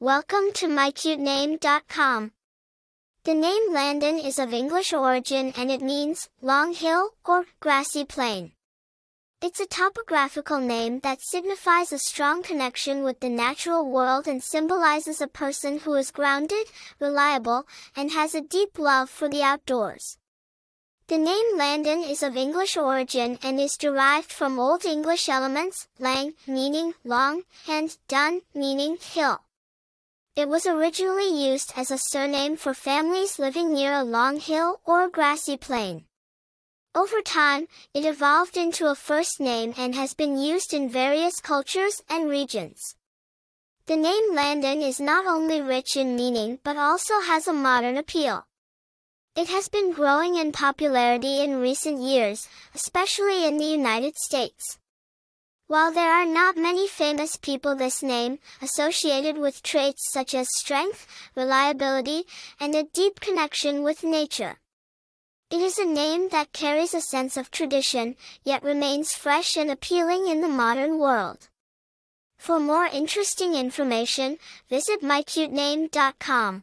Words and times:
Welcome 0.00 0.52
to 0.54 0.68
mycutename.com. 0.68 2.30
The 3.24 3.34
name 3.34 3.74
Landen 3.74 4.20
is 4.20 4.38
of 4.38 4.54
English 4.54 4.92
origin 4.92 5.52
and 5.56 5.72
it 5.72 5.82
means 5.82 6.28
long 6.40 6.72
hill 6.72 7.14
or 7.24 7.46
grassy 7.58 8.04
plain. 8.04 8.52
It's 9.42 9.58
a 9.58 9.66
topographical 9.66 10.60
name 10.60 11.00
that 11.00 11.20
signifies 11.20 11.92
a 11.92 11.98
strong 11.98 12.44
connection 12.44 13.02
with 13.02 13.18
the 13.18 13.28
natural 13.28 13.90
world 13.90 14.28
and 14.28 14.40
symbolizes 14.40 15.20
a 15.20 15.26
person 15.26 15.80
who 15.80 15.94
is 15.94 16.12
grounded, 16.12 16.68
reliable, 17.00 17.66
and 17.96 18.12
has 18.12 18.36
a 18.36 18.40
deep 18.40 18.78
love 18.78 19.10
for 19.10 19.28
the 19.28 19.42
outdoors. 19.42 20.16
The 21.08 21.18
name 21.18 21.58
Landen 21.58 22.04
is 22.04 22.22
of 22.22 22.36
English 22.36 22.76
origin 22.76 23.36
and 23.42 23.58
is 23.58 23.76
derived 23.76 24.30
from 24.30 24.60
Old 24.60 24.84
English 24.84 25.28
elements, 25.28 25.88
lang, 25.98 26.34
meaning 26.46 26.94
long, 27.02 27.42
and 27.66 27.98
dun, 28.06 28.42
meaning 28.54 28.96
hill. 29.00 29.40
It 30.38 30.48
was 30.48 30.66
originally 30.66 31.50
used 31.50 31.72
as 31.74 31.90
a 31.90 31.98
surname 31.98 32.56
for 32.56 32.72
families 32.72 33.40
living 33.40 33.74
near 33.74 33.92
a 33.92 34.04
long 34.04 34.38
hill 34.38 34.80
or 34.84 35.08
grassy 35.08 35.56
plain. 35.56 36.04
Over 36.94 37.22
time, 37.22 37.66
it 37.92 38.04
evolved 38.04 38.56
into 38.56 38.86
a 38.86 38.94
first 38.94 39.40
name 39.40 39.74
and 39.76 39.96
has 39.96 40.14
been 40.14 40.38
used 40.38 40.72
in 40.72 40.88
various 40.88 41.40
cultures 41.40 42.02
and 42.08 42.30
regions. 42.30 42.94
The 43.86 43.96
name 43.96 44.32
Landen 44.32 44.80
is 44.80 45.00
not 45.00 45.26
only 45.26 45.60
rich 45.60 45.96
in 45.96 46.14
meaning 46.14 46.60
but 46.62 46.76
also 46.76 47.18
has 47.18 47.48
a 47.48 47.52
modern 47.52 47.96
appeal. 47.96 48.46
It 49.34 49.48
has 49.48 49.68
been 49.68 49.90
growing 49.90 50.36
in 50.36 50.52
popularity 50.52 51.42
in 51.42 51.60
recent 51.60 52.00
years, 52.00 52.46
especially 52.76 53.44
in 53.44 53.56
the 53.56 53.64
United 53.64 54.16
States. 54.16 54.78
While 55.68 55.92
there 55.92 56.10
are 56.10 56.24
not 56.24 56.56
many 56.56 56.88
famous 56.88 57.36
people 57.36 57.76
this 57.76 58.02
name, 58.02 58.38
associated 58.62 59.36
with 59.36 59.62
traits 59.62 60.10
such 60.10 60.34
as 60.34 60.48
strength, 60.56 61.06
reliability, 61.36 62.24
and 62.58 62.74
a 62.74 62.84
deep 62.84 63.20
connection 63.20 63.82
with 63.82 64.02
nature. 64.02 64.60
It 65.50 65.60
is 65.60 65.78
a 65.78 65.84
name 65.84 66.30
that 66.30 66.54
carries 66.54 66.94
a 66.94 67.02
sense 67.02 67.36
of 67.36 67.50
tradition, 67.50 68.16
yet 68.44 68.62
remains 68.62 69.12
fresh 69.12 69.58
and 69.58 69.70
appealing 69.70 70.26
in 70.26 70.40
the 70.40 70.48
modern 70.48 70.98
world. 70.98 71.50
For 72.38 72.58
more 72.58 72.86
interesting 72.86 73.54
information, 73.54 74.38
visit 74.70 75.02
mycutename.com. 75.02 76.62